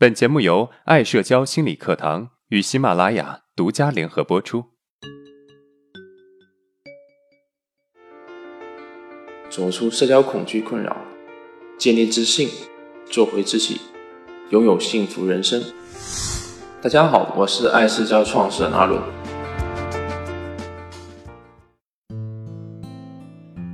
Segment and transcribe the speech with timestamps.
[0.00, 4.66] 本节目由爱社交心理课堂与喜马拉雅独家联合播出。
[9.50, 10.96] 走出社交恐惧困扰，
[11.76, 12.48] 建立自信，
[13.10, 13.80] 做回自己，
[14.50, 15.60] 拥有幸福人生。
[16.80, 19.02] 大家好，我是爱社交创始人阿伦。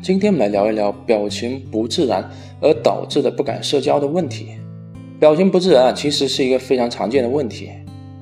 [0.03, 2.27] 今天我们来聊一聊表情不自然
[2.63, 4.64] 而导致的不敢社交的问题。
[5.25, 7.71] 表情不自然啊，其实是一个非常常见的问题，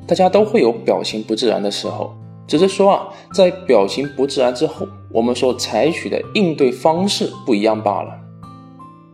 [0.07, 2.15] 大家都会有表情不自然的时候，
[2.47, 8.17] 只是说啊，在表情不自然之后，我们所采取的应对方式不一样罢了。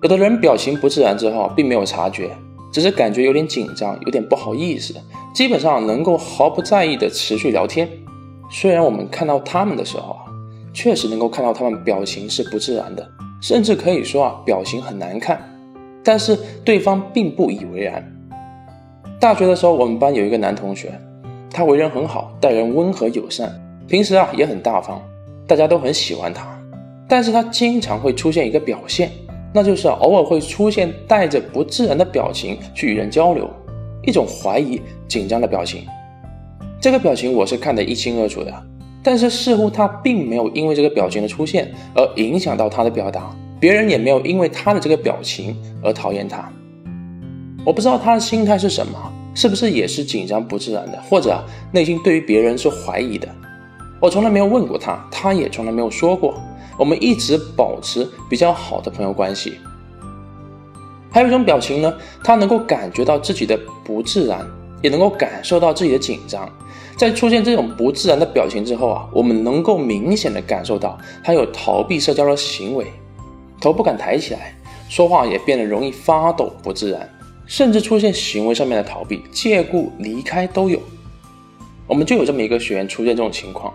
[0.02, 2.30] 有的人表情不自然之后，并没有察觉，
[2.70, 4.94] 只是感觉有点紧张，有点不好意思，
[5.34, 7.88] 基本上能够毫不在意的持续聊天。
[8.50, 10.28] 虽然我们看到他们的时候啊，
[10.74, 15.42] 确实能够看到他们表情是不自然的，甚至可以说啊，表情很难看。
[16.08, 18.02] 但是对方并不以为然。
[19.20, 20.90] 大学的时候，我们班有一个男同学，
[21.50, 23.52] 他为人很好，待人温和友善，
[23.86, 25.02] 平时啊也很大方，
[25.46, 26.58] 大家都很喜欢他。
[27.06, 29.10] 但是他经常会出现一个表现，
[29.52, 33.46] 那就是偶尔会出现带着不自然的表情去与人交流，
[34.02, 35.82] 一种怀疑、紧张的表情。
[36.80, 38.50] 这个表情我是看得一清二楚的，
[39.02, 43.30] 但是似乎他并没有因为这个表情的出现而影响到他的表达。
[43.60, 46.50] 别人也没有因为他的这个表情而讨厌他。
[47.66, 48.96] 我不知道他的心态是什么，
[49.34, 53.28] 是不是也是紧张不自然的，或者内心对于别人是怀疑的。
[54.00, 56.40] 我从来没有问过他，他也从来没有说过。
[56.78, 59.54] 我们一直保持比较好的朋友关系。
[61.10, 64.46] 还有一种表情呢，他能够感觉到自己的不自然，
[64.80, 66.48] 也能够感受到自己的紧张。
[66.96, 72.86] 在出现这种不自然的表情之后啊，我们能够明显的感受到他有逃避社交的行为。
[73.60, 74.54] 头不敢抬起来，
[74.88, 77.08] 说话也变得容易发抖、不自然，
[77.46, 80.80] 甚至出现行为上面的逃避、借故离开都有。
[81.86, 83.72] 我们就有这么一个学员出现这种情况，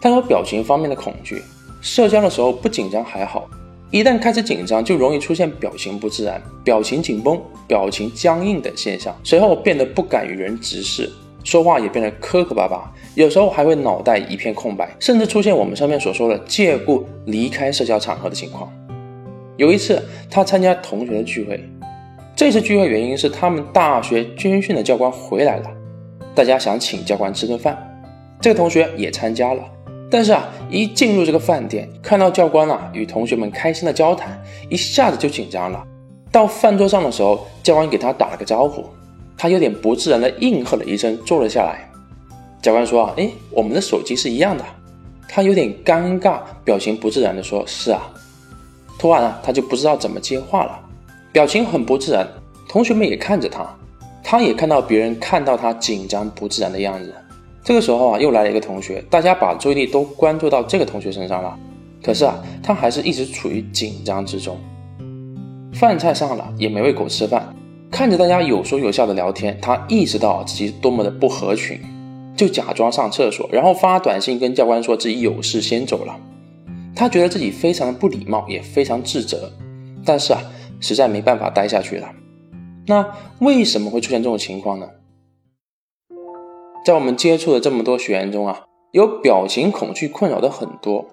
[0.00, 1.42] 他有表情方面的恐惧，
[1.80, 3.48] 社交的时候不紧张还好，
[3.90, 11.10] 一旦开始紧张，就容易出现表情不自然、表情紧绷、表情僵硬等现象，随后变得不敢与人直视，
[11.42, 18.72] 说话也变得磕磕巴巴，有时候还会脑袋一片空白，甚至出现我们上面所说的借故离开社交场合的情况。
[19.58, 21.60] 有一次，他参加同学的聚会。
[22.36, 25.68] 这次聚会原因是他们大学军训的教官回来了，
[26.32, 27.76] 大家想请教官吃顿饭。
[28.40, 29.60] 这个同学也参加了。
[30.08, 35.84] 但是啊，一进入这个饭店，看到教官啊与同学们开心的交谈，一下子就紧张了。
[36.30, 38.84] 到饭桌上的时候，教官给他打了个招呼，
[39.36, 41.90] 他有点不自然的应和了一声，坐了下来。
[42.62, 44.64] 教官说：“，哎，我们的手机是一样的。”
[45.28, 48.08] 他有点尴尬，表情不自然的说：“是啊。”
[48.98, 50.78] 突然啊，他就不知道怎么接话了，
[51.32, 52.28] 表情很不自然。
[52.68, 53.64] 同学们也看着他，
[54.22, 57.14] 他也看到别人看到他紧张不自然的样子。
[57.62, 61.56] 这个时候啊，又来了一个同学，大家把注意力都关注到这个同学身上了。
[62.02, 64.58] 可是啊，他还是一直处于紧张之中。
[65.74, 67.54] 饭菜上了，也没喂狗吃饭，
[67.90, 71.80] 看着大家有说有笑的聊天，他意识到自己多么的不合群，
[72.36, 76.16] 就假装上厕所，然后发短信跟教官说自己有事先走了。
[76.98, 79.52] 他觉得自己非常的不礼貌，也非常自责，
[80.04, 80.42] 但是啊，
[80.80, 82.10] 实在没办法待下去了。
[82.88, 84.88] 那为什么会出现这种情况呢？
[86.84, 91.06] 在我们接触的这么多学员中啊，有表情恐惧困扰的很多。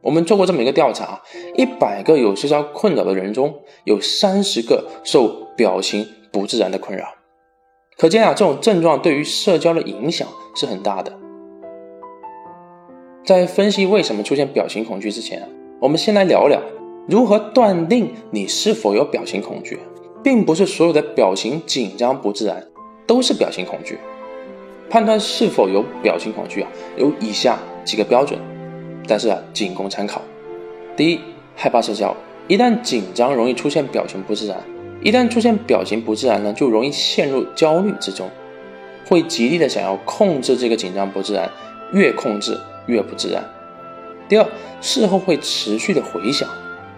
[0.00, 1.22] 我们做过这么一个调查，
[1.54, 7.14] 一百个有社交困扰的人中，有三十个受表情不自然的困扰。
[7.96, 11.16] 可见啊，这种症状对于社交的影响是很大的。
[13.28, 15.46] 在分析为什么出现表情恐惧之前，
[15.78, 16.58] 我们先来聊聊
[17.06, 19.78] 如何断定你是否有表情恐惧。
[20.24, 22.66] 并不是所有的表情紧张不自然
[23.06, 23.98] 都是表情恐惧。
[24.88, 28.40] 判断是否有表情恐惧啊，有以下几个标准，
[29.06, 30.22] 但是啊，仅供参考。
[30.96, 31.20] 第一，
[31.54, 32.16] 害怕社交，
[32.46, 34.56] 一旦紧张容易出现表情不自然，
[35.02, 38.26] 一旦出现表情不自然呢，就容易陷入焦虑之中，
[39.06, 41.46] 会极力的想要控制这个紧张不自然，
[41.92, 42.58] 越控制。
[42.88, 43.44] 越不自然。
[44.28, 44.46] 第二，
[44.82, 46.46] 事后会持续的回想，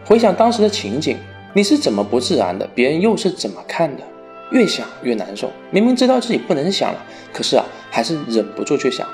[0.04, 1.16] 回想当时的情景，
[1.54, 4.02] 你是怎么不自然的，别人又是怎么看的，
[4.50, 5.48] 越想越难受。
[5.70, 7.00] 明明知道自己不能想了，
[7.32, 9.06] 可是啊，还是忍不住去想，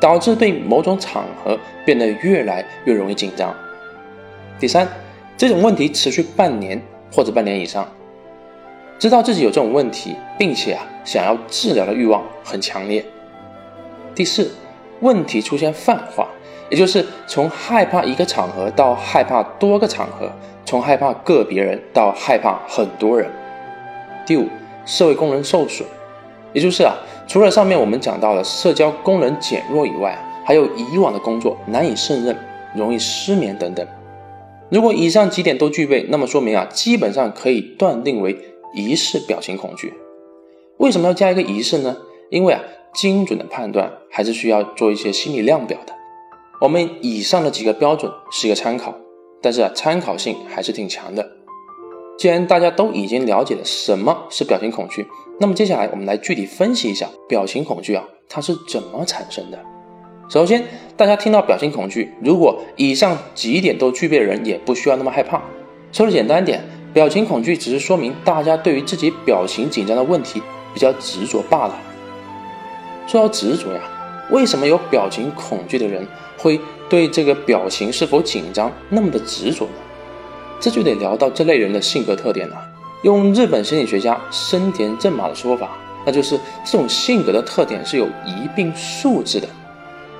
[0.00, 3.52] 导致对某种场合变得越来越容易紧张。
[4.60, 4.86] 第三，
[5.36, 7.88] 这种问题持续半年或者半年以上，
[9.00, 13.04] 知道自己有这种问题，并且啊，想要治疗的欲望很强烈。
[14.14, 14.48] 第四。
[15.00, 16.28] 问题出现泛化，
[16.70, 20.30] 也就是从害怕一个场合到害怕多个场合，
[20.64, 23.30] 从害怕个别人到害怕很多人。
[24.26, 24.48] 第五，
[24.86, 25.86] 社会功能受损，
[26.52, 26.94] 也就是啊，
[27.26, 32.36] 除了上面我们讲到的社交功能减弱以外，还有以往的工作难以胜任、
[32.74, 33.86] 容易失眠等等。
[34.70, 38.36] 如果以上几点都具备，那么说明啊，基本上可以断定为
[38.74, 39.92] 疑似表情恐惧。
[40.78, 41.96] 为什么要加一个疑似呢？
[42.30, 42.60] 因为啊，
[42.94, 45.92] 精准的判断还是需要做一些心理量表的。
[46.60, 48.94] 我们以上的几个标准是一个参考，
[49.42, 51.28] 但是啊，参考性还是挺强的。
[52.16, 55.06] 既然大家都已经了解了什么是表情恐惧，
[55.40, 59.58] 那么接下来我们来具体分析一下表情恐惧啊，它是怎么产生的。
[60.30, 60.64] 首先，
[60.96, 65.42] 大家听到表情恐惧，如果以上几点都具备的人，也不需要那么害怕。
[65.92, 66.62] 说的简单点，
[66.94, 70.40] 表情恐惧只是说明大家对于自己表情紧张的问题
[70.72, 71.76] 比较执着罢了。
[73.06, 73.80] 说到执着呀，
[74.30, 76.06] 为什么有表情恐惧的人
[76.38, 76.58] 会
[76.88, 79.72] 对这个表情是否紧张那么的执着呢？
[80.60, 82.56] 这就得聊到这类人的性格特点了。
[83.02, 89.46] 用日本心理学家生田正马的说法，那就是这种性格的特点是有疑病素质的。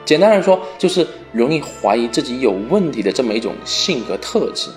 [0.05, 4.69] 简单来说，就是容易怀疑自己有问题的这么一种性格特质。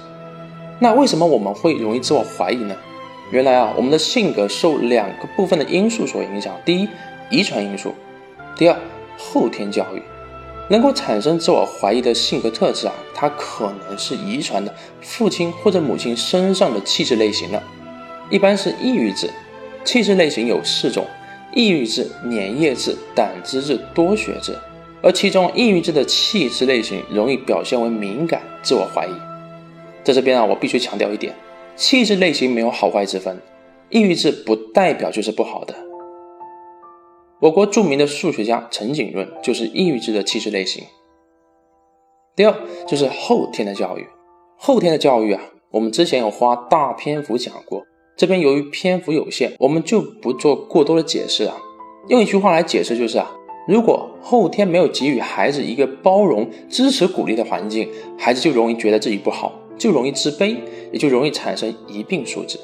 [0.79, 2.73] 那为什么我们会容易自我怀疑呢？
[3.31, 6.53] 原来啊，我们的性格受两个部分的因素所影响。
[6.63, 6.87] 第一，
[7.29, 7.89] 遗传因素；
[8.57, 8.77] 第二，
[9.17, 10.01] 后天教育。
[10.69, 17.63] 能够产生自我怀疑的性格特质啊，它可能是遗传的父亲或者母亲身上的气质类型了。
[18.29, 19.29] 一般是抑郁质。
[19.85, 21.05] 气质类型有四种：
[21.53, 24.53] 抑郁质、粘液质、胆汁质、多血质。
[25.01, 29.11] 而其中，抑郁质的气质类型容易表现为敏感、自我怀疑。
[30.03, 31.33] 在这边啊，我必须强调一点：
[31.77, 33.39] 气质类型没有好坏之分，
[33.89, 35.73] 抑郁质不代表就是不好的。
[37.39, 40.83] 我国著名的数学家陈景润就是抑郁质的气质类型。
[42.35, 42.55] 第二
[42.87, 44.07] 就是后天的教育，
[44.57, 47.83] 后天的教育啊，我们之前有花大篇幅讲过，
[48.15, 51.57] 这边由于篇幅有限，我们就不做过多的解释啊。
[52.07, 53.31] 用一句话来解释就是啊。
[53.67, 57.87] 如果后天没有给予孩子一个包容、支持、鼓励的环境，
[58.17, 60.57] 孩子就容易觉得自己不好，就容易自卑，
[60.91, 62.57] 也就容易产生一病素质。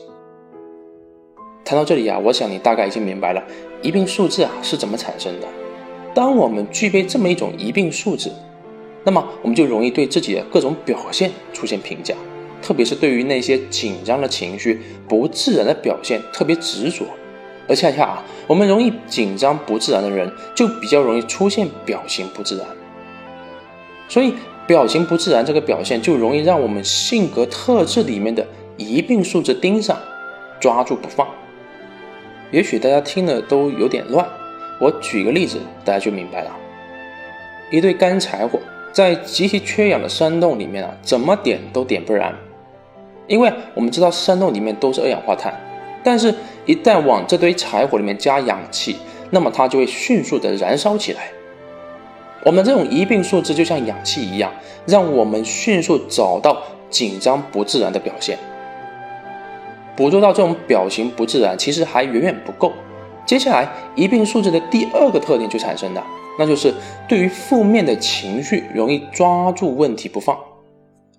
[1.66, 3.44] 谈到这里啊，我想你大概已经明白了
[3.84, 5.48] 一并素质啊是怎么产生的。
[6.16, 8.32] 当我们具备这么一种一并素质，
[9.04, 12.16] 那么我们就容易对自己的各种表现出现评价，
[12.62, 17.06] 特别是对于那些紧张的情绪、不自然的表现特别执着。
[17.68, 22.68] 而恰恰啊，我们容易紧张不自然的人，就比较容易出现表情不自然。
[24.08, 24.34] 所以，
[24.68, 28.46] 表情不自然这个表现，就容易让我们性格特质里面的
[28.78, 29.98] 一并素质盯上，
[30.60, 31.28] 抓住不放。
[32.54, 34.24] 也许大家听了都有点乱，
[34.80, 36.56] 我举个例子，大家就明白了。
[37.72, 38.60] 一对干柴火
[38.92, 42.32] 在极其缺氧的山洞里面啊，怎么点都点不燃，
[43.26, 45.52] 因为我们知道山洞里面都是二氧化碳。
[46.04, 46.32] 但是，
[46.68, 48.98] 一旦往这堆柴火里面加氧气，
[49.32, 51.24] 那么它就会迅速的燃烧起来。
[52.46, 54.52] 我们这种一并数字就像氧气一样，
[54.86, 56.62] 让我们迅速找到
[56.92, 58.38] 紧张不自然的表现。
[59.96, 62.72] 捕捉到这种表情不自然，其实还远远不够。
[63.26, 66.06] 接下来，疑病素质的第二个特点就产生了，
[66.38, 66.74] 那就是
[67.08, 70.38] 对于负面的情绪容易抓住问题不放，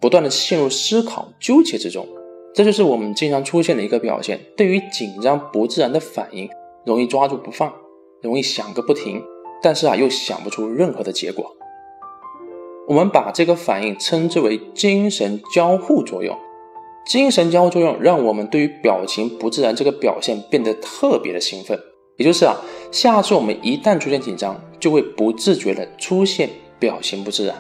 [0.00, 2.06] 不断的陷入思考纠结之中。
[2.55, 6.49] 这就是我们经常出现的一个表现，对于紧张不自然的反应，
[6.85, 7.73] 容易抓住不放，
[8.23, 9.23] 容易想个不停，
[9.62, 11.50] 但是啊又想不出任何的结果。
[12.87, 16.37] 我们把这个反应称之为精神交互作用。
[17.06, 21.78] 精神交互作用让我们对于表情不自然这个表现变得特别的兴奋，
[22.16, 22.56] 也就是啊，
[22.90, 27.54] 下次我们一旦出现紧张，就会不自觉的出现表情不自然，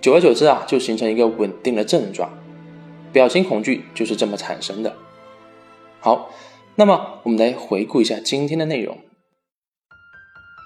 [0.00, 2.30] 久而久之啊，就形成一个稳定的症状。
[3.12, 4.92] 表情恐惧就是这么产生的。
[6.00, 6.30] 好，
[6.76, 8.98] 那么我们来回顾一下今天的内容。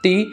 [0.02, 0.26] 第一，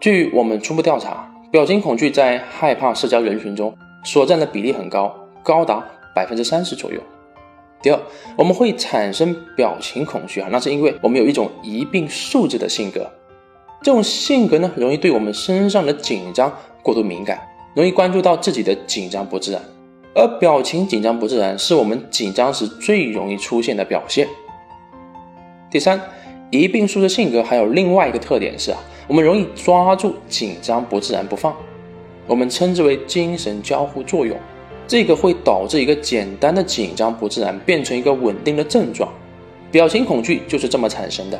[0.00, 7.00] 据我们初步调查，表情恐惧在害怕社交人群中所占的比例很高，高达百分之三十左右。
[7.82, 7.98] 第二，
[8.36, 13.10] 我们会产生表情恐惧啊，那是因为我们有一种疑病素质的性格。
[13.82, 17.40] 这种性格呢，容易对我们身上的紧张过度敏感，
[17.74, 19.62] 容易关注到自己的紧张不自然。
[20.14, 24.28] 而表情紧张不自然是我们紧张时最容易出现的表现。
[25.70, 25.98] 第三，
[26.50, 31.56] 疑病素质性格还有另外一个特点是啊，我们容易抓住紧张不自然不放，
[32.26, 34.36] 我们称之为精神交互作用。
[34.90, 39.08] 这个会导致一个简单的紧张不自然变成一个稳定的症状。
[39.70, 41.38] 表情恐惧就是这么产生的。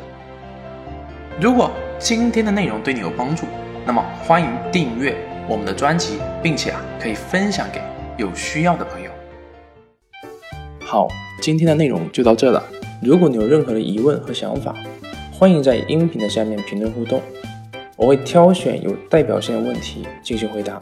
[1.37, 3.45] 如果今天的内容对你有帮助，
[3.85, 5.13] 那么欢迎订阅
[5.49, 7.81] 我们的专辑，并且啊可以分享给。
[8.17, 9.11] 有需要的朋友，
[10.85, 11.09] 好，
[11.41, 12.63] 今天的内容就到这了。
[13.03, 14.73] 如果你有任何的疑问和想法，
[15.29, 17.21] 欢迎在音频的下面评论互动，
[17.97, 20.81] 我会挑选有代表性的问题进行回答。